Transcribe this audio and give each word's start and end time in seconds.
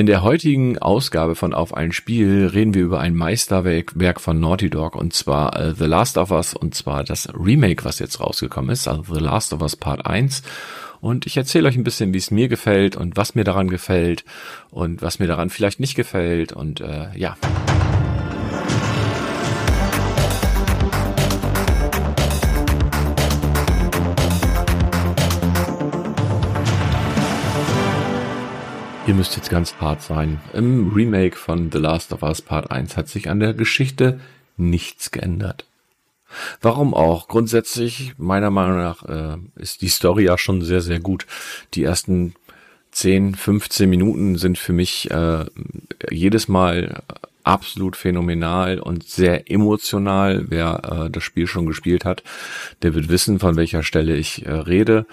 In 0.00 0.06
der 0.06 0.22
heutigen 0.22 0.78
Ausgabe 0.78 1.34
von 1.34 1.52
Auf 1.52 1.74
ein 1.74 1.92
Spiel 1.92 2.46
reden 2.46 2.72
wir 2.72 2.84
über 2.84 3.00
ein 3.00 3.14
Meisterwerk 3.14 4.18
von 4.18 4.40
Naughty 4.40 4.70
Dog 4.70 4.96
und 4.96 5.12
zwar 5.12 5.54
äh, 5.60 5.74
The 5.74 5.84
Last 5.84 6.16
of 6.16 6.30
Us 6.30 6.54
und 6.54 6.74
zwar 6.74 7.04
das 7.04 7.28
Remake, 7.34 7.84
was 7.84 7.98
jetzt 7.98 8.18
rausgekommen 8.18 8.70
ist, 8.70 8.88
also 8.88 9.02
The 9.12 9.20
Last 9.20 9.52
of 9.52 9.60
Us 9.60 9.76
Part 9.76 10.06
1. 10.06 10.42
Und 11.02 11.26
ich 11.26 11.36
erzähle 11.36 11.68
euch 11.68 11.76
ein 11.76 11.84
bisschen, 11.84 12.14
wie 12.14 12.18
es 12.18 12.30
mir 12.30 12.48
gefällt 12.48 12.96
und 12.96 13.18
was 13.18 13.34
mir 13.34 13.44
daran 13.44 13.68
gefällt 13.68 14.24
und 14.70 15.02
was 15.02 15.18
mir 15.18 15.26
daran 15.26 15.50
vielleicht 15.50 15.80
nicht 15.80 15.96
gefällt 15.96 16.54
und 16.54 16.80
äh, 16.80 17.08
ja. 17.14 17.36
Müsst 29.20 29.36
jetzt 29.36 29.50
ganz 29.50 29.74
hart 29.74 30.00
sein. 30.00 30.40
Im 30.54 30.94
Remake 30.94 31.36
von 31.36 31.70
The 31.70 31.76
Last 31.76 32.10
of 32.14 32.22
Us 32.22 32.40
Part 32.40 32.70
1 32.70 32.96
hat 32.96 33.06
sich 33.06 33.28
an 33.28 33.38
der 33.38 33.52
Geschichte 33.52 34.18
nichts 34.56 35.10
geändert. 35.10 35.66
Warum 36.62 36.94
auch? 36.94 37.28
Grundsätzlich, 37.28 38.14
meiner 38.16 38.50
Meinung 38.50 38.78
nach, 38.78 39.04
äh, 39.04 39.36
ist 39.56 39.82
die 39.82 39.90
Story 39.90 40.24
ja 40.24 40.38
schon 40.38 40.62
sehr, 40.62 40.80
sehr 40.80 41.00
gut. 41.00 41.26
Die 41.74 41.84
ersten 41.84 42.32
10, 42.92 43.34
15 43.34 43.90
Minuten 43.90 44.38
sind 44.38 44.56
für 44.56 44.72
mich 44.72 45.10
äh, 45.10 45.44
jedes 46.10 46.48
Mal 46.48 47.02
absolut 47.44 47.96
phänomenal 47.96 48.78
und 48.78 49.06
sehr 49.06 49.50
emotional. 49.50 50.46
Wer 50.48 51.08
äh, 51.08 51.10
das 51.10 51.24
Spiel 51.24 51.46
schon 51.46 51.66
gespielt 51.66 52.06
hat, 52.06 52.22
der 52.80 52.94
wird 52.94 53.10
wissen, 53.10 53.38
von 53.38 53.56
welcher 53.56 53.82
Stelle 53.82 54.16
ich 54.16 54.46
äh, 54.46 54.50
rede. 54.50 55.04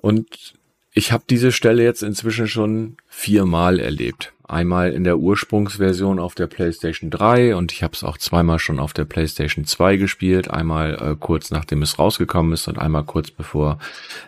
Und 0.00 0.57
ich 0.98 1.12
habe 1.12 1.22
diese 1.30 1.52
Stelle 1.52 1.84
jetzt 1.84 2.02
inzwischen 2.02 2.48
schon 2.48 2.96
viermal 3.06 3.78
erlebt. 3.78 4.32
Einmal 4.42 4.92
in 4.92 5.04
der 5.04 5.18
Ursprungsversion 5.18 6.18
auf 6.18 6.34
der 6.34 6.48
PlayStation 6.48 7.08
3 7.08 7.54
und 7.54 7.70
ich 7.70 7.84
habe 7.84 7.92
es 7.94 8.02
auch 8.02 8.18
zweimal 8.18 8.58
schon 8.58 8.80
auf 8.80 8.94
der 8.94 9.04
PlayStation 9.04 9.64
2 9.64 9.96
gespielt. 9.96 10.50
Einmal 10.50 10.94
äh, 10.94 11.14
kurz 11.14 11.52
nachdem 11.52 11.82
es 11.82 12.00
rausgekommen 12.00 12.52
ist 12.52 12.66
und 12.66 12.80
einmal 12.80 13.04
kurz 13.04 13.30
bevor 13.30 13.78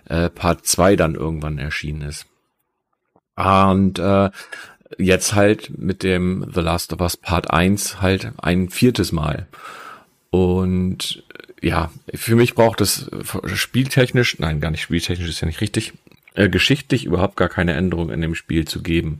äh, 0.04 0.30
Part 0.30 0.64
2 0.64 0.94
dann 0.94 1.16
irgendwann 1.16 1.58
erschienen 1.58 2.02
ist. 2.02 2.26
Und 3.34 3.98
äh, 3.98 4.30
jetzt 4.96 5.34
halt 5.34 5.76
mit 5.76 6.04
dem 6.04 6.52
The 6.54 6.60
Last 6.60 6.92
of 6.92 7.00
Us 7.00 7.16
Part 7.16 7.50
1 7.50 8.00
halt 8.00 8.30
ein 8.40 8.68
viertes 8.68 9.10
Mal. 9.10 9.48
Und 10.30 11.24
ja, 11.60 11.90
für 12.14 12.36
mich 12.36 12.54
braucht 12.54 12.80
es 12.80 13.10
spieltechnisch, 13.54 14.38
nein, 14.38 14.60
gar 14.60 14.70
nicht 14.70 14.82
spieltechnisch 14.82 15.28
ist 15.28 15.40
ja 15.40 15.48
nicht 15.48 15.60
richtig, 15.60 15.94
äh, 16.34 16.48
geschichtlich 16.48 17.04
überhaupt 17.04 17.36
gar 17.36 17.48
keine 17.48 17.74
Änderung 17.74 18.10
in 18.10 18.20
dem 18.20 18.34
Spiel 18.34 18.66
zu 18.66 18.82
geben. 18.82 19.18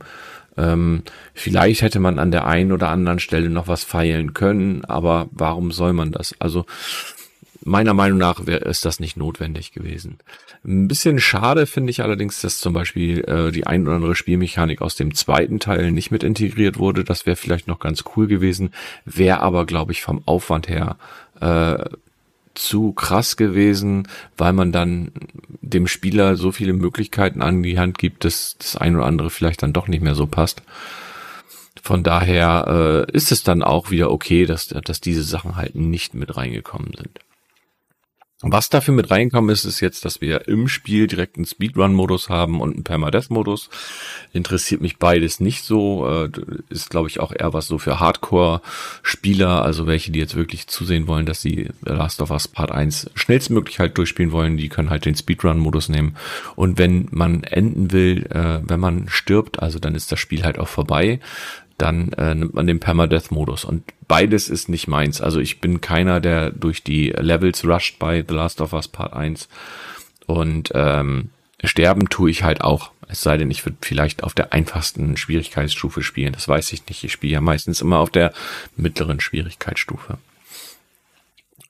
Ähm, 0.57 1.03
vielleicht 1.33 1.81
hätte 1.81 1.99
man 1.99 2.19
an 2.19 2.31
der 2.31 2.45
einen 2.45 2.71
oder 2.71 2.89
anderen 2.89 3.19
Stelle 3.19 3.49
noch 3.49 3.67
was 3.67 3.83
feilen 3.83 4.33
können, 4.33 4.83
aber 4.85 5.29
warum 5.31 5.71
soll 5.71 5.93
man 5.93 6.11
das? 6.11 6.35
Also 6.39 6.65
meiner 7.63 7.93
Meinung 7.93 8.17
nach 8.17 8.45
wäre 8.47 8.65
ist 8.65 8.85
das 8.85 8.99
nicht 8.99 9.17
notwendig 9.17 9.71
gewesen. 9.71 10.17
Ein 10.65 10.87
bisschen 10.87 11.19
schade 11.19 11.65
finde 11.67 11.91
ich 11.91 12.01
allerdings, 12.01 12.41
dass 12.41 12.59
zum 12.59 12.73
Beispiel 12.73 13.23
äh, 13.25 13.51
die 13.51 13.65
ein 13.65 13.87
oder 13.87 13.95
andere 13.95 14.15
Spielmechanik 14.15 14.81
aus 14.81 14.95
dem 14.95 15.13
zweiten 15.13 15.59
Teil 15.59 15.91
nicht 15.91 16.11
mit 16.11 16.23
integriert 16.23 16.77
wurde. 16.77 17.03
Das 17.03 17.25
wäre 17.25 17.35
vielleicht 17.35 17.67
noch 17.67 17.79
ganz 17.79 18.03
cool 18.15 18.27
gewesen, 18.27 18.71
wäre 19.05 19.41
aber, 19.41 19.65
glaube 19.65 19.91
ich, 19.91 20.01
vom 20.01 20.21
Aufwand 20.25 20.69
her 20.69 20.97
äh, 21.39 21.85
zu 22.53 22.93
krass 22.93 23.37
gewesen, 23.37 24.07
weil 24.37 24.53
man 24.53 24.71
dann 24.71 25.11
dem 25.61 25.87
Spieler 25.87 26.35
so 26.35 26.51
viele 26.51 26.73
Möglichkeiten 26.73 27.41
an 27.41 27.63
die 27.63 27.79
Hand 27.79 27.97
gibt, 27.97 28.25
dass 28.25 28.55
das 28.57 28.75
ein 28.75 28.95
oder 28.95 29.05
andere 29.05 29.29
vielleicht 29.29 29.63
dann 29.63 29.73
doch 29.73 29.87
nicht 29.87 30.01
mehr 30.01 30.15
so 30.15 30.27
passt. 30.27 30.61
Von 31.81 32.03
daher 32.03 33.07
äh, 33.09 33.11
ist 33.11 33.31
es 33.31 33.43
dann 33.43 33.63
auch 33.63 33.89
wieder 33.89 34.11
okay, 34.11 34.45
dass, 34.45 34.67
dass 34.67 35.01
diese 35.01 35.23
Sachen 35.23 35.55
halt 35.55 35.75
nicht 35.75 36.13
mit 36.13 36.35
reingekommen 36.37 36.91
sind. 36.95 37.19
Was 38.43 38.69
dafür 38.69 38.95
mit 38.95 39.11
reinkommen 39.11 39.51
ist, 39.51 39.65
ist 39.65 39.81
jetzt, 39.81 40.03
dass 40.03 40.19
wir 40.19 40.47
im 40.47 40.67
Spiel 40.67 41.05
direkt 41.05 41.35
einen 41.35 41.45
Speedrun-Modus 41.45 42.29
haben 42.29 42.59
und 42.59 42.73
einen 42.73 42.83
Permadeath-Modus. 42.83 43.69
Interessiert 44.33 44.81
mich 44.81 44.97
beides 44.97 45.39
nicht 45.39 45.63
so. 45.63 46.07
Äh, 46.07 46.29
ist, 46.69 46.89
glaube 46.89 47.07
ich, 47.07 47.19
auch 47.19 47.31
eher 47.31 47.53
was 47.53 47.67
so 47.67 47.77
für 47.77 47.99
Hardcore-Spieler, 47.99 49.61
also 49.63 49.85
welche, 49.85 50.11
die 50.11 50.19
jetzt 50.19 50.35
wirklich 50.35 50.65
zusehen 50.65 51.05
wollen, 51.05 51.27
dass 51.27 51.41
sie 51.41 51.69
Last 51.83 52.19
of 52.21 52.31
Us 52.31 52.47
Part 52.47 52.71
1 52.71 53.11
schnellstmöglich 53.13 53.77
halt 53.77 53.97
durchspielen 53.99 54.31
wollen, 54.31 54.57
die 54.57 54.69
können 54.69 54.89
halt 54.89 55.05
den 55.05 55.15
Speedrun-Modus 55.15 55.89
nehmen. 55.89 56.15
Und 56.55 56.79
wenn 56.79 57.07
man 57.11 57.43
enden 57.43 57.91
will, 57.91 58.25
äh, 58.31 58.59
wenn 58.63 58.79
man 58.79 59.07
stirbt, 59.07 59.61
also 59.61 59.77
dann 59.77 59.93
ist 59.93 60.11
das 60.11 60.19
Spiel 60.19 60.43
halt 60.43 60.57
auch 60.57 60.67
vorbei 60.67 61.19
dann 61.81 62.13
äh, 62.13 62.35
nimmt 62.35 62.53
man 62.53 62.67
den 62.67 62.79
Permadeath-Modus. 62.79 63.65
Und 63.65 63.83
beides 64.07 64.49
ist 64.49 64.69
nicht 64.69 64.87
meins. 64.87 65.21
Also 65.21 65.39
ich 65.39 65.59
bin 65.59 65.81
keiner, 65.81 66.19
der 66.19 66.51
durch 66.51 66.83
die 66.83 67.09
Levels 67.09 67.65
rusht 67.65 67.97
bei 67.99 68.23
The 68.27 68.35
Last 68.35 68.61
of 68.61 68.73
Us 68.73 68.87
Part 68.87 69.13
1. 69.13 69.49
Und 70.27 70.71
ähm, 70.75 71.29
sterben 71.63 72.09
tue 72.09 72.29
ich 72.29 72.43
halt 72.43 72.61
auch. 72.61 72.91
Es 73.07 73.21
sei 73.21 73.37
denn, 73.37 73.51
ich 73.51 73.65
würde 73.65 73.77
vielleicht 73.81 74.23
auf 74.23 74.33
der 74.33 74.53
einfachsten 74.53 75.17
Schwierigkeitsstufe 75.17 76.03
spielen. 76.03 76.33
Das 76.33 76.47
weiß 76.47 76.71
ich 76.71 76.87
nicht. 76.87 77.03
Ich 77.03 77.11
spiele 77.11 77.33
ja 77.33 77.41
meistens 77.41 77.81
immer 77.81 77.99
auf 77.99 78.09
der 78.09 78.33
mittleren 78.77 79.19
Schwierigkeitsstufe. 79.19 80.17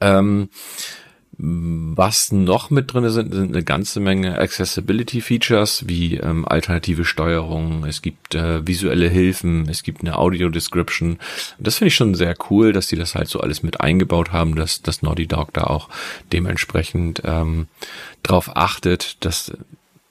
Ähm, 0.02 0.50
was 1.44 2.32
noch 2.32 2.70
mit 2.70 2.94
drin 2.94 3.10
sind, 3.10 3.34
sind 3.34 3.56
eine 3.56 3.64
ganze 3.64 4.00
Menge 4.00 4.38
Accessibility 4.38 5.22
Features 5.22 5.88
wie 5.88 6.18
ähm, 6.18 6.48
alternative 6.48 7.04
Steuerung, 7.04 7.84
es 7.86 8.04
gibt 8.04 8.36
äh, 8.36 8.66
visuelle 8.68 9.10
Hilfen, 9.10 9.68
es 9.68 9.82
gibt 9.82 10.02
eine 10.02 10.20
Audio 10.20 10.50
Description. 10.50 11.18
Das 11.58 11.78
finde 11.78 11.88
ich 11.88 11.96
schon 11.96 12.14
sehr 12.14 12.36
cool, 12.52 12.74
dass 12.74 12.88
die 12.88 12.96
das 12.96 13.16
halt 13.16 13.28
so 13.28 13.40
alles 13.40 13.64
mit 13.64 13.82
eingebaut 13.82 14.32
haben, 14.32 14.56
dass 14.56 14.84
das 14.84 15.02
Naughty 15.02 15.26
Dog 15.26 15.52
da 15.54 15.64
auch 15.64 15.90
dementsprechend 16.32 17.24
ähm, 17.26 17.68
drauf 18.22 18.56
achtet, 18.56 19.18
dass 19.26 19.52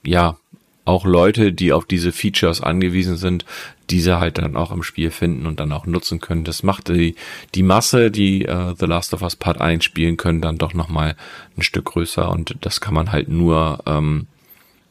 ja 0.03 0.37
auch 0.85 1.05
Leute, 1.05 1.53
die 1.53 1.73
auf 1.73 1.85
diese 1.85 2.13
Features 2.13 2.61
angewiesen 2.61 3.17
sind, 3.17 3.45
diese 3.91 4.19
halt 4.21 4.39
dann 4.39 4.57
auch 4.57 4.71
im 4.71 4.83
Spiel 4.83 5.11
finden 5.11 5.47
und 5.47 5.61
dann 5.61 5.73
auch 5.73 5.87
nutzen 5.87 6.21
können. 6.21 6.45
Das 6.45 6.63
macht 6.63 6.89
die, 6.89 7.17
die 7.55 7.63
Masse, 7.63 8.11
die 8.11 8.45
äh, 8.45 8.75
The 8.79 8.87
Last 8.87 9.15
of 9.15 9.23
Us 9.23 9.37
Part 9.37 9.61
1 9.61 9.85
spielen 9.85 10.17
können, 10.17 10.41
dann 10.41 10.59
doch 10.59 10.75
nochmal 10.75 11.17
ein 11.57 11.63
Stück 11.63 11.87
größer 11.87 12.31
und 12.31 12.57
das 12.61 12.81
kann 12.81 12.95
man 12.95 13.13
halt 13.13 13.29
nur, 13.29 13.81
ähm, 13.87 14.27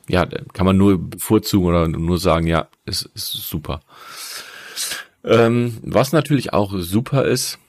ja, 0.07 0.25
kann 0.25 0.66
man 0.66 0.77
nur 0.77 0.97
bevorzugen 0.97 1.67
oder 1.67 1.88
nur 1.88 2.17
sagen, 2.17 2.47
ja, 2.47 2.67
ist, 2.85 3.09
ist 3.13 3.31
super. 3.31 3.81
Ähm, 5.23 5.77
was 5.81 6.11
natürlich 6.11 6.53
auch 6.53 6.73
super 6.77 7.25
ist, 7.25 7.59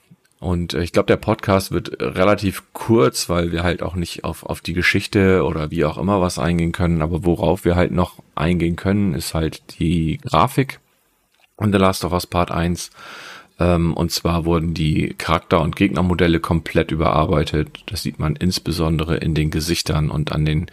und 0.41 0.73
äh, 0.73 0.81
ich 0.81 0.91
glaube, 0.91 1.05
der 1.05 1.17
Podcast 1.17 1.71
wird 1.71 2.01
relativ 2.01 2.63
kurz, 2.73 3.29
weil 3.29 3.51
wir 3.51 3.61
halt 3.61 3.83
auch 3.83 3.93
nicht 3.93 4.23
auf, 4.23 4.43
auf 4.43 4.59
die 4.59 4.73
Geschichte 4.73 5.45
oder 5.45 5.69
wie 5.69 5.85
auch 5.85 5.99
immer 5.99 6.19
was 6.19 6.39
eingehen 6.39 6.71
können. 6.71 7.03
Aber 7.03 7.23
worauf 7.23 7.63
wir 7.63 7.75
halt 7.75 7.91
noch 7.91 8.15
eingehen 8.33 8.75
können, 8.75 9.13
ist 9.13 9.35
halt 9.35 9.79
die 9.79 10.17
Grafik. 10.17 10.79
Und 11.57 11.71
The 11.71 11.77
Last 11.77 12.03
of 12.03 12.11
Us 12.11 12.25
Part 12.25 12.49
1 12.49 12.89
ähm, 13.61 13.93
und 13.93 14.11
zwar 14.11 14.45
wurden 14.45 14.73
die 14.73 15.13
Charakter- 15.15 15.61
und 15.61 15.75
Gegnermodelle 15.75 16.39
komplett 16.39 16.89
überarbeitet. 16.89 17.83
Das 17.85 18.01
sieht 18.01 18.17
man 18.17 18.35
insbesondere 18.35 19.17
in 19.17 19.35
den 19.35 19.51
Gesichtern 19.51 20.09
und 20.09 20.31
an 20.31 20.45
den, 20.45 20.65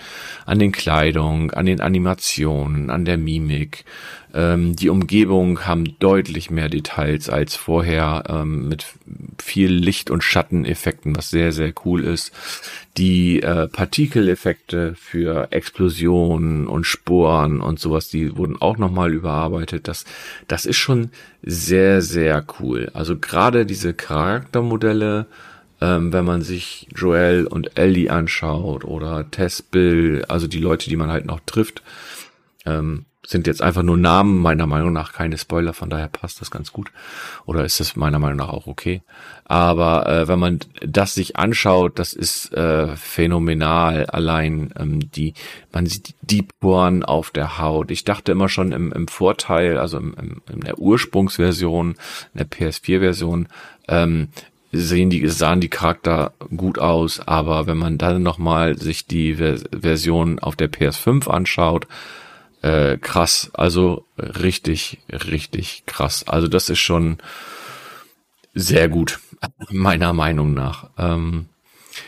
an 0.47 0.59
den 0.59 0.73
Kleidung, 0.73 1.51
an 1.51 1.67
den 1.67 1.83
Animationen, 1.83 2.89
an 2.89 3.05
der 3.05 3.19
Mimik. 3.19 3.85
Ähm, 4.39 4.77
die 4.77 4.89
Umgebung 4.89 5.67
haben 5.67 5.99
deutlich 5.99 6.49
mehr 6.49 6.69
Details 6.69 7.29
als 7.29 7.57
vorher 7.57 8.23
ähm, 8.29 8.69
mit 8.69 8.87
viel 9.37 9.73
Licht- 9.73 10.13
und 10.13 10.23
Schatteneffekten, 10.23 11.17
was 11.17 11.29
sehr, 11.29 11.51
sehr 11.51 11.73
cool 11.85 12.05
ist. 12.05 12.31
Die 12.97 13.43
äh, 13.43 13.67
Partikeleffekte 13.67 14.95
für 14.95 15.51
Explosionen 15.51 16.69
und 16.69 16.85
Sporen 16.87 17.61
und 17.61 17.81
sowas, 17.81 18.11
die 18.11 18.37
wurden 18.37 18.63
auch 18.63 18.79
nochmal 18.79 19.13
überarbeitet. 19.13 19.89
Das, 19.89 20.05
das 20.47 20.67
ist 20.67 20.77
schon 20.77 21.11
sehr, 21.43 22.01
sehr 22.01 22.47
cool. 22.61 22.93
Also 22.95 23.19
gerade 23.19 23.67
diese 23.67 23.93
Charaktermodelle, 23.93 25.27
ähm, 25.81 26.13
wenn 26.13 26.25
man 26.25 26.43
sich 26.43 26.87
Joel 26.95 27.45
und 27.45 27.77
Ellie 27.77 28.09
anschaut 28.09 28.85
oder 28.85 29.29
Tess 29.33 29.63
Bill, 29.63 30.25
also 30.29 30.47
die 30.47 30.61
Leute, 30.61 30.89
die 30.89 30.97
man 30.97 31.11
halt 31.11 31.27
noch 31.27 31.41
trifft, 31.45 31.83
ähm, 32.67 33.05
sind 33.29 33.47
jetzt 33.47 33.61
einfach 33.61 33.83
nur 33.83 33.99
Namen, 33.99 34.39
meiner 34.39 34.67
Meinung 34.67 34.95
nach 34.95 35.13
keine 35.13 35.37
Spoiler, 35.37 35.75
von 35.75 35.91
daher 35.91 36.09
passt 36.09 36.41
das 36.41 36.51
ganz 36.51 36.73
gut. 36.73 36.91
Oder 37.45 37.63
ist 37.63 37.79
das 37.79 37.95
meiner 37.95 38.19
Meinung 38.19 38.39
nach 38.39 38.49
auch 38.49 38.67
okay? 38.67 39.03
Aber 39.45 40.07
äh, 40.09 40.29
wenn 40.29 40.39
man 40.39 40.61
das 40.81 41.13
sich 41.13 41.37
anschaut, 41.37 41.99
das 41.99 42.15
ist 42.15 42.55
äh, 42.55 42.97
phänomenal. 42.97 44.07
Allein 44.07 44.73
ähm, 44.79 45.13
die, 45.13 45.35
man 45.73 45.85
sieht 45.85 46.15
die 46.23 46.43
Poren 46.43 47.05
auf 47.05 47.31
der 47.31 47.59
Haut. 47.59 47.91
Ich 47.91 48.05
dachte 48.05 48.33
immer 48.33 48.49
schon 48.49 48.73
im, 48.73 48.93
im 48.93 49.09
Vorteil, 49.09 49.77
also 49.77 49.99
im, 49.99 50.15
im, 50.15 50.43
in 50.51 50.61
der 50.61 50.79
Ursprungsversion, 50.79 51.97
in 52.33 52.39
der 52.39 52.49
PS4-Version, 52.49 53.49
ähm, 53.89 54.29
sehen 54.73 55.11
die, 55.11 55.29
sahen 55.29 55.61
die 55.61 55.69
Charakter 55.69 56.33
gut 56.57 56.79
aus, 56.79 57.21
aber 57.21 57.67
wenn 57.67 57.79
man 57.79 57.99
dann 57.99 58.23
nochmal 58.23 58.79
sich 58.79 59.07
die 59.07 59.35
Version 59.35 60.39
auf 60.39 60.57
der 60.57 60.71
PS5 60.73 61.29
anschaut, 61.29 61.87
äh, 62.63 62.97
krass. 62.99 63.51
Also 63.53 64.05
richtig, 64.19 64.99
richtig 65.11 65.85
krass. 65.87 66.27
Also 66.27 66.49
das 66.49 66.69
ist 66.69 66.81
schon 66.81 67.19
sehr 68.55 68.89
gut, 68.89 69.21
meiner 69.71 70.13
Meinung 70.13 70.55
nach. 70.55 70.91
Ähm, 70.99 71.47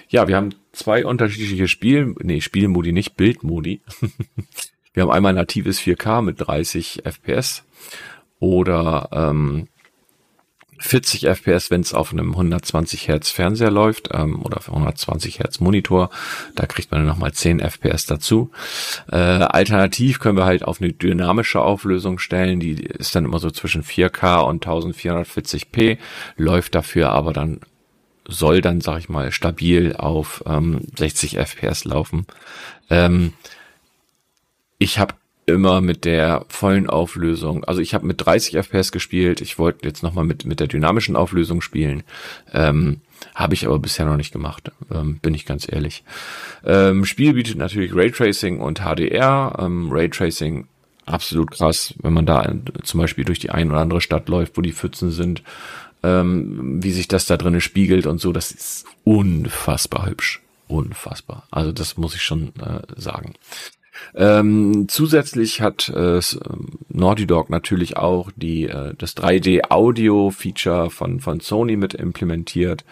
ja, 0.09 0.29
wir 0.29 0.37
haben 0.37 0.55
zwei 0.73 1.05
unterschiedliche 1.05 1.69
Spiel, 1.69 2.15
nee, 2.21 2.41
Spielmodi, 2.41 2.93
nicht 2.93 3.17
Bildmodi. 3.17 3.81
wir 4.93 5.03
haben 5.03 5.11
einmal 5.11 5.33
natives 5.33 5.81
4K 5.81 6.23
mit 6.23 6.41
30 6.41 7.03
FPS 7.05 7.65
oder 8.39 9.09
ähm, 9.13 9.69
40 10.81 11.27
FPS, 11.27 11.71
wenn 11.71 11.83
es 11.83 11.95
auf 11.95 12.13
einem 12.13 12.31
120 12.33 13.07
Hertz 13.07 13.31
Fernseher 13.31 13.71
läuft 13.71 14.09
ähm, 14.13 14.43
oder 14.43 14.61
120 14.67 15.39
Hertz 15.39 15.61
Monitor. 15.61 16.11
Da 16.55 16.67
kriegt 16.67 16.91
man 16.91 17.05
nochmal 17.07 17.33
10 17.33 17.61
FPS 17.61 18.07
dazu. 18.07 18.51
Äh, 19.13 19.17
alternativ 19.17 20.19
können 20.19 20.39
wir 20.39 20.47
halt 20.47 20.65
auf 20.65 20.81
eine 20.81 20.93
dynamische 20.93 21.61
Auflösung 21.61 22.19
stellen. 22.19 22.61
Die 22.61 22.83
ist 22.83 23.15
dann 23.15 23.27
immer 23.27 23.39
so 23.39 23.51
zwischen 23.51 23.85
4K 23.85 24.41
und 24.41 24.67
1440p, 24.67 25.99
läuft 26.37 26.75
dafür 26.75 27.11
aber 27.11 27.33
dann 27.33 27.61
soll 28.27 28.61
dann, 28.61 28.81
sag 28.81 28.99
ich 28.99 29.09
mal, 29.09 29.33
stabil 29.33 29.95
auf 29.97 30.43
ähm, 30.47 30.83
60 30.97 31.37
FPS 31.37 31.85
laufen. 31.85 32.27
Ähm, 32.89 33.33
ich 34.79 34.99
habe 34.99 35.15
immer 35.53 35.81
mit 35.81 36.05
der 36.05 36.45
vollen 36.49 36.89
Auflösung. 36.89 37.65
Also 37.65 37.81
ich 37.81 37.95
habe 37.95 38.07
mit 38.07 38.25
30 38.25 38.57
FPS 38.57 38.93
gespielt. 38.93 39.41
Ich 39.41 39.59
wollte 39.59 39.87
jetzt 39.87 40.03
nochmal 40.03 40.25
mit, 40.25 40.45
mit 40.45 40.61
der 40.61 40.67
dynamischen 40.67 41.17
Auflösung 41.17 41.61
spielen. 41.61 42.03
Ähm, 42.53 43.01
habe 43.35 43.55
ich 43.55 43.67
aber 43.67 43.79
bisher 43.79 44.07
noch 44.07 44.17
nicht 44.17 44.33
gemacht, 44.33 44.73
ähm, 44.93 45.19
bin 45.19 45.35
ich 45.35 45.47
ganz 45.47 45.71
ehrlich. 45.71 46.05
Ähm, 46.65 47.05
Spiel 47.05 47.35
bietet 47.35 47.59
natürlich 47.59 47.95
Raytracing 47.95 48.61
und 48.61 48.81
HDR. 48.81 49.57
Ähm, 49.59 49.91
Raytracing 49.91 50.67
absolut 51.07 51.51
krass, 51.51 51.95
wenn 52.03 52.13
man 52.13 52.27
da 52.27 52.51
zum 52.83 53.01
Beispiel 53.01 53.25
durch 53.25 53.39
die 53.39 53.51
ein 53.51 53.71
oder 53.71 53.81
andere 53.81 54.01
Stadt 54.01 54.29
läuft, 54.29 54.57
wo 54.57 54.63
die 54.63 54.73
Pfützen 54.73 55.11
sind, 55.11 55.43
ähm, 56.03 56.83
wie 56.83 56.93
sich 56.93 57.09
das 57.09 57.27
da 57.27 57.37
drinnen 57.37 57.61
spiegelt 57.61 58.07
und 58.07 58.21
so. 58.21 58.33
Das 58.33 58.51
ist 58.51 58.87
unfassbar 59.05 60.07
hübsch. 60.07 60.41
Unfassbar. 60.69 61.49
Also 61.51 61.73
das 61.73 61.97
muss 61.97 62.15
ich 62.15 62.23
schon 62.23 62.53
äh, 62.61 62.83
sagen. 62.97 63.35
Ähm, 64.15 64.87
zusätzlich 64.89 65.61
hat 65.61 65.89
äh, 65.89 66.21
Naughty 66.89 67.27
Dog 67.27 67.51
natürlich 67.51 67.97
auch 67.97 68.31
die 68.35 68.67
äh, 68.67 68.95
das 68.97 69.17
3D 69.17 69.71
Audio 69.71 70.31
Feature 70.31 70.91
von 70.91 71.21
von 71.21 71.41
Sony 71.41 71.77
mit 71.77 71.95
implementiert. 71.95 72.85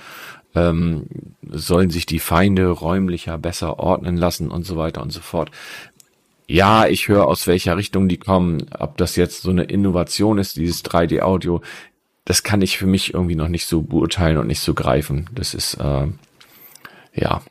Ähm, 0.54 1.06
sollen 1.42 1.90
sich 1.90 2.06
die 2.06 2.18
Feinde 2.18 2.68
räumlicher 2.68 3.38
besser 3.38 3.78
ordnen 3.78 4.16
lassen 4.16 4.50
und 4.50 4.64
so 4.64 4.76
weiter 4.76 5.02
und 5.02 5.12
so 5.12 5.20
fort. 5.20 5.50
Ja, 6.46 6.86
ich 6.86 7.08
höre 7.08 7.26
aus 7.26 7.46
welcher 7.46 7.76
Richtung 7.76 8.08
die 8.08 8.16
kommen. 8.16 8.66
Ob 8.78 8.96
das 8.96 9.16
jetzt 9.16 9.42
so 9.42 9.50
eine 9.50 9.64
Innovation 9.64 10.38
ist, 10.38 10.56
dieses 10.56 10.82
3D 10.82 11.20
Audio, 11.20 11.60
das 12.24 12.42
kann 12.42 12.62
ich 12.62 12.78
für 12.78 12.86
mich 12.86 13.12
irgendwie 13.12 13.34
noch 13.34 13.48
nicht 13.48 13.66
so 13.66 13.82
beurteilen 13.82 14.38
und 14.38 14.46
nicht 14.46 14.60
so 14.60 14.72
greifen. 14.72 15.28
Das 15.34 15.52
ist 15.52 15.74
äh, 15.74 16.06
ja 17.14 17.42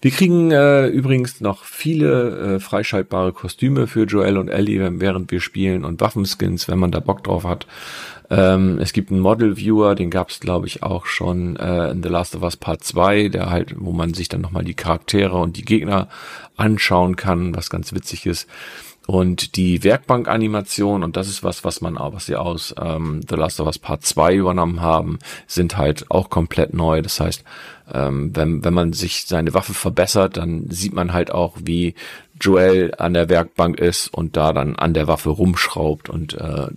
wir 0.00 0.10
kriegen 0.10 0.50
äh, 0.50 0.86
übrigens 0.86 1.40
noch 1.40 1.64
viele 1.64 2.56
äh, 2.56 2.60
freischaltbare 2.60 3.32
Kostüme 3.32 3.86
für 3.86 4.04
Joel 4.04 4.38
und 4.38 4.48
Ellie, 4.48 5.00
während 5.00 5.30
wir 5.30 5.40
spielen 5.40 5.84
und 5.84 6.00
Waffenskins, 6.00 6.68
wenn 6.68 6.78
man 6.78 6.90
da 6.90 7.00
Bock 7.00 7.24
drauf 7.24 7.44
hat. 7.44 7.66
Ähm, 8.30 8.78
es 8.80 8.92
gibt 8.92 9.10
einen 9.10 9.20
Model 9.20 9.56
Viewer, 9.56 9.94
den 9.94 10.10
gab 10.10 10.30
es 10.30 10.40
glaube 10.40 10.66
ich 10.66 10.82
auch 10.82 11.06
schon 11.06 11.56
äh, 11.56 11.90
in 11.90 12.02
The 12.02 12.08
Last 12.08 12.34
of 12.34 12.42
Us 12.42 12.56
Part 12.56 12.82
2, 12.82 13.28
der 13.28 13.50
halt, 13.50 13.74
wo 13.78 13.92
man 13.92 14.14
sich 14.14 14.28
dann 14.28 14.40
nochmal 14.40 14.64
die 14.64 14.74
Charaktere 14.74 15.36
und 15.36 15.56
die 15.56 15.64
Gegner 15.64 16.08
anschauen 16.56 17.16
kann, 17.16 17.54
was 17.54 17.70
ganz 17.70 17.92
witzig 17.92 18.26
ist. 18.26 18.48
Und 19.06 19.56
die 19.56 19.84
Werkbank-Animation, 19.84 21.02
und 21.02 21.16
das 21.16 21.28
ist 21.28 21.44
was, 21.44 21.62
was 21.62 21.80
man 21.82 21.98
auch, 21.98 22.14
was 22.14 22.26
sie 22.26 22.36
aus 22.36 22.74
ähm, 22.80 23.20
The 23.28 23.34
Last 23.34 23.60
of 23.60 23.66
Us 23.66 23.78
Part 23.78 24.04
2 24.04 24.34
übernommen 24.34 24.80
haben, 24.80 25.18
sind 25.46 25.76
halt 25.76 26.10
auch 26.10 26.30
komplett 26.30 26.72
neu. 26.72 27.02
Das 27.02 27.20
heißt, 27.20 27.44
ähm, 27.92 28.34
wenn, 28.34 28.64
wenn 28.64 28.72
man 28.72 28.94
sich 28.94 29.26
seine 29.26 29.52
Waffe 29.52 29.74
verbessert, 29.74 30.38
dann 30.38 30.70
sieht 30.70 30.94
man 30.94 31.12
halt 31.12 31.30
auch, 31.30 31.56
wie 31.62 31.94
Joel 32.40 32.94
an 32.98 33.14
der 33.14 33.28
Werkbank 33.28 33.78
ist 33.78 34.08
und 34.08 34.36
da 34.36 34.52
dann 34.52 34.74
an 34.76 34.94
der 34.94 35.06
Waffe 35.06 35.30
rumschraubt 35.30 36.08
und 36.08 36.34
äh, 36.34 36.68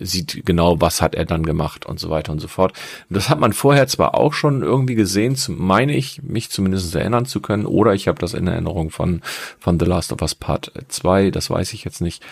sieht 0.00 0.44
genau, 0.44 0.80
was 0.80 1.02
hat 1.02 1.14
er 1.14 1.24
dann 1.24 1.44
gemacht 1.44 1.86
und 1.86 2.00
so 2.00 2.10
weiter 2.10 2.32
und 2.32 2.40
so 2.40 2.48
fort. 2.48 2.72
Das 3.10 3.28
hat 3.28 3.40
man 3.40 3.52
vorher 3.52 3.86
zwar 3.86 4.14
auch 4.14 4.32
schon 4.32 4.62
irgendwie 4.62 4.94
gesehen, 4.94 5.36
meine 5.48 5.94
ich, 5.96 6.22
mich 6.22 6.50
zumindest 6.50 6.94
erinnern 6.94 7.26
zu 7.26 7.40
können, 7.40 7.66
oder 7.66 7.94
ich 7.94 8.08
habe 8.08 8.18
das 8.18 8.34
in 8.34 8.46
Erinnerung 8.46 8.90
von, 8.90 9.22
von 9.58 9.78
The 9.78 9.86
Last 9.86 10.12
of 10.12 10.22
Us 10.22 10.34
Part 10.34 10.72
2, 10.88 11.30
das 11.30 11.50
weiß 11.50 11.72
ich 11.72 11.84
jetzt 11.84 12.00
nicht. 12.00 12.22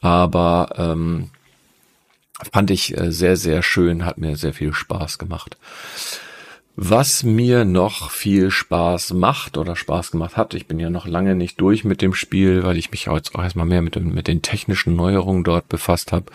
Aber 0.00 0.74
ähm, 0.76 1.30
fand 2.52 2.70
ich 2.70 2.96
äh, 2.96 3.12
sehr, 3.12 3.36
sehr 3.36 3.62
schön, 3.62 4.04
hat 4.04 4.18
mir 4.18 4.36
sehr 4.36 4.52
viel 4.52 4.72
Spaß 4.72 5.18
gemacht. 5.18 5.56
Was 6.78 7.22
mir 7.22 7.64
noch 7.64 8.10
viel 8.10 8.50
Spaß 8.50 9.14
macht 9.14 9.56
oder 9.56 9.76
Spaß 9.76 10.10
gemacht 10.10 10.36
hat, 10.36 10.52
ich 10.52 10.66
bin 10.66 10.78
ja 10.78 10.90
noch 10.90 11.06
lange 11.06 11.34
nicht 11.34 11.58
durch 11.58 11.84
mit 11.84 12.02
dem 12.02 12.12
Spiel, 12.12 12.64
weil 12.64 12.76
ich 12.76 12.90
mich 12.90 13.06
jetzt 13.06 13.34
auch 13.34 13.42
erstmal 13.42 13.64
mehr 13.64 13.80
mit, 13.80 13.94
den, 13.94 14.12
mit 14.12 14.28
den 14.28 14.42
technischen 14.42 14.94
Neuerungen 14.94 15.42
dort 15.42 15.70
befasst 15.70 16.12
habe, 16.12 16.26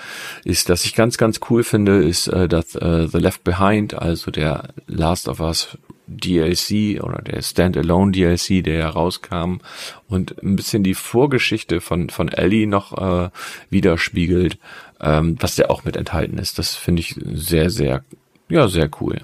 ist, 0.44 0.70
dass 0.70 0.84
ich 0.84 0.96
ganz, 0.96 1.20
ganz 1.20 1.42
cool 1.52 1.64
finde, 1.64 2.04
ist, 2.04 2.26
äh, 2.28 2.48
dass 2.48 2.74
äh, 2.74 3.08
The 3.08 3.20
Left 3.20 3.44
Behind, 3.44 3.94
also 3.94 4.32
der 4.32 4.70
Last 4.88 5.28
of 5.28 5.42
Us 5.42 5.78
DLC 6.08 7.04
oder 7.04 7.22
der 7.22 7.44
Standalone 7.44 8.12
DLC, 8.12 8.64
der 8.64 8.82
herauskam 8.82 9.60
und 10.08 10.42
ein 10.42 10.56
bisschen 10.56 10.84
die 10.84 10.96
Vorgeschichte 10.96 11.82
von, 11.82 12.10
von 12.10 12.30
Ellie 12.30 12.66
noch 12.66 12.98
äh, 12.98 13.30
widerspiegelt, 13.70 14.58
ähm, 15.02 15.38
was 15.40 15.54
der 15.54 15.70
auch 15.70 15.84
mit 15.84 15.96
enthalten 15.98 16.40
ist. 16.40 16.58
Das 16.58 16.76
finde 16.76 17.02
ich 17.02 17.16
sehr, 17.32 17.70
sehr, 17.70 18.04
ja, 18.50 18.68
sehr 18.68 18.90
cool. 19.00 19.22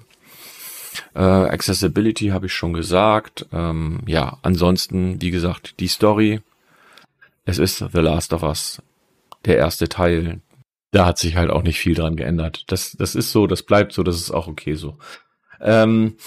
Äh, 1.16 1.20
Accessibility 1.20 2.28
habe 2.28 2.48
ich 2.48 2.54
schon 2.54 2.74
gesagt. 2.74 3.46
Ähm, 3.52 4.02
ja, 4.06 4.38
ansonsten, 4.42 5.22
wie 5.22 5.32
gesagt, 5.32 5.80
die 5.80 5.88
Story. 5.88 6.42
Es 7.46 7.60
ist 7.60 7.78
The 7.78 8.00
Last 8.00 8.34
of 8.34 8.44
Us, 8.44 8.82
der 9.46 9.58
erste 9.58 9.88
Teil. 9.88 10.42
Da 10.92 11.06
hat 11.06 11.18
sich 11.18 11.36
halt 11.36 11.50
auch 11.50 11.64
nicht 11.64 11.80
viel 11.80 11.96
dran 11.96 12.16
geändert. 12.16 12.66
Das, 12.68 12.92
das 12.92 13.16
ist 13.16 13.32
so, 13.32 13.48
das 13.48 13.64
bleibt 13.64 13.94
so, 13.94 14.04
das 14.04 14.18
ist 14.18 14.32
auch 14.32 14.48
okay 14.48 14.76
so. 14.76 14.98
Ähm, 15.62 16.18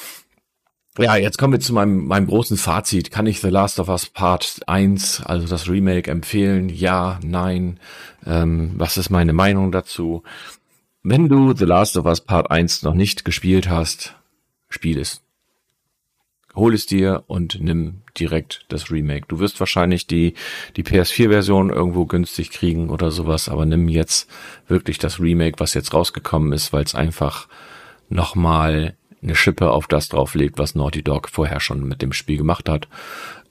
ja, 0.99 1.17
jetzt 1.17 1.39
kommen 1.39 1.53
wir 1.53 1.61
zu 1.61 1.73
meinem, 1.73 2.07
meinem 2.07 2.27
großen 2.27 2.57
Fazit. 2.57 3.11
Kann 3.11 3.27
ich 3.27 3.41
The 3.41 3.49
Last 3.49 3.79
of 3.79 3.89
Us 3.89 4.07
Part 4.07 4.61
1, 4.67 5.23
also 5.25 5.47
das 5.47 5.69
Remake, 5.69 6.11
empfehlen? 6.11 6.69
Ja, 6.69 7.21
nein. 7.23 7.79
Ähm, 8.27 8.73
was 8.77 8.97
ist 8.97 9.09
meine 9.09 9.33
Meinung 9.33 9.73
dazu? 9.73 10.23
Wenn 11.03 11.29
du 11.29 11.55
The 11.55 11.65
Last 11.65 11.97
of 11.97 12.07
Us 12.07 12.21
Part 12.21 12.50
1 12.50 12.83
noch 12.83 12.95
nicht 12.95 13.25
gespielt 13.25 13.69
hast, 13.69 14.17
Spiel 14.71 14.99
es. 14.99 15.23
Hol 16.55 16.75
es 16.75 16.87
dir 16.87 17.25
und 17.29 17.61
nimm 17.61 18.03
direkt 18.19 18.65
das 18.69 18.91
Remake. 18.91 19.27
Du 19.29 19.39
wirst 19.39 19.61
wahrscheinlich 19.61 20.07
die, 20.07 20.35
die 20.77 20.83
PS4-Version 20.83 21.71
irgendwo 21.71 22.07
günstig 22.07 22.50
kriegen 22.50 22.91
oder 22.91 23.11
sowas, 23.11 23.49
aber 23.49 23.67
nimm 23.67 23.89
jetzt 23.89 24.29
wirklich 24.67 24.99
das 24.99 25.21
Remake, 25.21 25.61
was 25.61 25.75
jetzt 25.75 25.95
rausgekommen 25.95 26.53
ist, 26.53 26.73
weil 26.73 26.83
es 26.83 26.95
einfach 26.95 27.47
nochmal 28.09 28.97
eine 29.23 29.37
Schippe 29.37 29.71
auf 29.71 29.87
das 29.87 30.09
drauflegt, 30.09 30.59
was 30.59 30.75
Naughty 30.75 31.03
Dog 31.03 31.29
vorher 31.29 31.61
schon 31.61 31.87
mit 31.87 32.03
dem 32.03 32.12
Spiel 32.12 32.39
gemacht 32.39 32.69
hat. 32.69 32.89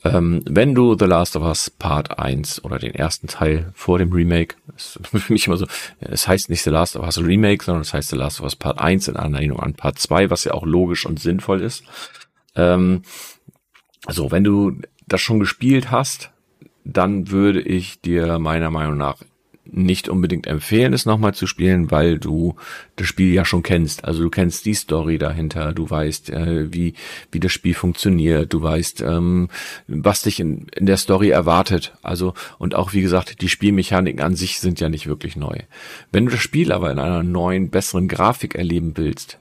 Ähm, 0.04 0.42
wenn 0.46 0.74
du 0.76 0.96
The 0.98 1.06
Last 1.06 1.36
of 1.36 1.44
Us 1.44 1.70
Part 1.70 2.20
1 2.20 2.64
oder 2.64 2.80
den 2.80 2.96
ersten 2.96 3.28
Teil 3.28 3.72
vor 3.74 4.00
dem 4.00 4.14
Remake, 4.14 4.56
ist 4.76 5.00
für 5.04 5.34
mich 5.34 5.48
immer 5.48 5.58
so, 5.58 5.68
es 6.00 6.28
heißt 6.28 6.50
nicht 6.50 6.64
The 6.64 6.70
Last 6.70 6.96
of 6.96 7.06
Us 7.06 7.22
Remake, 7.22 7.64
sondern 7.64 7.82
es 7.82 7.94
heißt 7.94 8.10
The 8.10 8.16
Last 8.16 8.40
of 8.40 8.46
Us 8.46 8.56
Part 8.56 8.80
1 8.80 9.10
in 9.10 9.18
Anlehnung 9.18 9.60
an 9.60 9.74
Part 9.74 10.00
2, 10.00 10.30
was 10.30 10.46
ja 10.46 10.54
auch 10.54 10.66
logisch 10.66 11.06
und 11.06 11.20
sinnvoll 11.20 11.62
ist. 11.62 11.84
Ähm, 12.56 13.02
also, 14.06 14.32
wenn 14.32 14.44
du 14.44 14.80
das 15.08 15.22
schon 15.22 15.40
gespielt 15.40 15.92
hast, 15.92 16.32
dann 16.86 17.30
würde 17.30 17.62
ich 17.62 18.02
dir 18.02 18.40
meiner 18.40 18.72
Meinung 18.72 18.98
nach 18.98 19.18
nicht 19.72 20.10
unbedingt 20.10 20.48
empfehlen, 20.48 20.94
es 20.94 21.06
nochmal 21.06 21.34
zu 21.34 21.48
spielen, 21.48 21.92
weil 21.92 22.20
du 22.20 22.56
das 22.96 23.08
Spiel 23.08 23.34
ja 23.34 23.46
schon 23.46 23.64
kennst. 23.64 24.06
Also 24.06 24.24
du 24.24 24.30
kennst 24.30 24.66
die 24.66 24.74
Story 24.74 25.18
dahinter, 25.18 25.74
du 25.74 25.90
weißt, 25.90 26.30
äh, 26.30 26.74
wie, 26.74 26.94
wie 27.32 27.40
das 27.40 27.52
Spiel 27.52 27.74
funktioniert, 27.74 28.54
du 28.54 28.62
weißt, 28.62 29.02
ähm, 29.02 29.50
was 29.88 30.24
dich 30.24 30.40
in, 30.40 30.68
in 30.76 30.86
der 30.86 30.98
Story 30.98 31.30
erwartet. 31.30 31.94
Also, 32.02 32.34
und 32.58 32.76
auch 32.76 32.94
wie 32.94 33.02
gesagt, 33.02 33.42
die 33.42 33.50
Spielmechaniken 33.50 34.22
an 34.22 34.36
sich 34.36 34.60
sind 34.60 34.80
ja 34.80 34.90
nicht 34.90 35.08
wirklich 35.08 35.36
neu. 35.36 35.58
Wenn 36.12 36.26
du 36.26 36.32
das 36.32 36.42
Spiel 36.42 36.72
aber 36.72 36.92
in 36.92 37.00
einer 37.00 37.24
neuen, 37.24 37.70
besseren 37.70 38.08
Grafik 38.08 38.56
erleben 38.56 38.94
willst, 38.96 39.40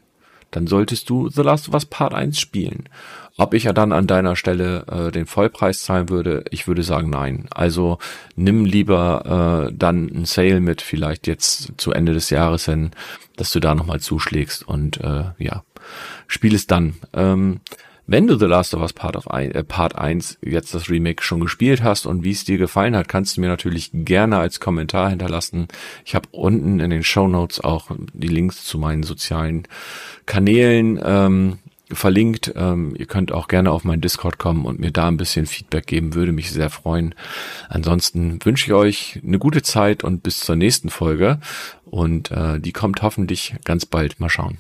dann 0.51 0.67
solltest 0.67 1.11
du 1.11 1.29
The 1.29 1.43
Last 1.43 1.69
of 1.69 1.75
Us 1.75 1.87
Part 1.87 2.15
1 2.15 2.39
spielen. 2.39 2.89
Ob 3.37 3.55
ich 3.55 3.65
ja 3.65 3.73
dann 3.73 3.93
an 3.93 4.09
deiner 4.09 4.35
Stelle 4.35 4.85
äh, 4.91 5.13
den 5.13 5.27
Vollpreis 5.27 5.83
zahlen 5.83 6.09
würde, 6.09 6.45
ich 6.51 6.67
würde 6.67 6.83
sagen 6.83 7.11
nein. 7.11 7.47
Also 7.51 7.99
nimm 8.35 8.65
lieber 8.65 9.69
äh, 9.69 9.73
dann 9.73 10.09
ein 10.09 10.25
Sale 10.25 10.61
mit, 10.61 10.83
vielleicht 10.83 11.29
jetzt 11.29 11.73
zu 11.77 11.93
Ende 11.93 12.15
des 12.15 12.31
Jahres 12.31 12.65
hin, 12.65 12.91
dass 13.37 13.53
du 13.53 13.61
da 13.61 13.77
nochmal 13.77 14.01
zuschlägst 14.01 14.67
und 14.67 15.01
äh, 15.01 15.25
ja, 15.39 15.63
spiel 16.27 16.55
es 16.55 16.67
dann. 16.67 16.95
Ähm, 17.13 17.61
Wenn 18.11 18.27
du 18.27 18.39
The 18.39 18.47
Last 18.47 18.73
of 18.73 18.81
Us 18.81 18.95
Part, 18.95 19.17
of 19.17 19.31
ein, 19.31 19.51
äh, 19.51 19.63
Part 19.63 19.97
1 19.97 20.39
jetzt 20.41 20.75
das 20.75 20.89
Remake 20.89 21.23
schon 21.23 21.41
gespielt 21.41 21.83
hast 21.83 22.07
und 22.07 22.25
wie 22.25 22.31
es 22.31 22.43
dir 22.43 22.57
gefallen 22.57 22.97
hat, 22.97 23.07
kannst 23.07 23.37
du 23.37 23.43
mir 23.43 23.49
natürlich 23.49 23.91
gerne 23.93 24.39
als 24.39 24.61
Kommentar 24.61 25.11
hinterlassen. 25.11 25.69
Ich 26.07 26.15
habe 26.15 26.27
unten 26.33 26.81
in 26.81 26.89
den 26.89 27.05
Show 27.05 27.29
Notes 27.29 27.61
auch 27.61 27.91
die 28.15 28.29
Links 28.29 28.65
zu 28.65 28.79
meinen 28.79 29.03
sozialen 29.03 29.69
Kanälen 30.25 30.99
ähm, 31.05 31.59
verlinkt. 31.93 32.51
Ähm, 32.57 32.97
ihr 32.97 33.05
könnt 33.05 33.31
auch 33.31 33.47
gerne 33.47 33.71
auf 33.71 33.85
meinen 33.85 34.01
Discord 34.01 34.39
kommen 34.39 34.65
und 34.65 34.81
mir 34.81 34.91
da 34.91 35.07
ein 35.07 35.19
bisschen 35.19 35.45
Feedback 35.45 35.87
geben, 35.87 36.15
würde 36.15 36.33
mich 36.33 36.51
sehr 36.51 36.71
freuen. 36.71 37.15
Ansonsten 37.69 38.39
wünsche 38.43 38.69
ich 38.69 38.73
euch 38.73 39.21
eine 39.23 39.39
gute 39.39 39.61
Zeit 39.61 40.03
und 40.03 40.23
bis 40.23 40.41
zur 40.41 40.57
nächsten 40.57 40.89
Folge. 40.89 41.41
Und 41.85 42.31
äh, 42.31 42.59
die 42.59 42.73
kommt 42.73 43.03
hoffentlich 43.03 43.57
ganz 43.65 43.85
bald. 43.85 44.19
Mal 44.19 44.31
schauen. 44.31 44.57